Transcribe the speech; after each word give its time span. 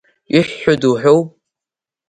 Иҳәҳәада 0.37 0.87
уҳәоу? 0.91 1.21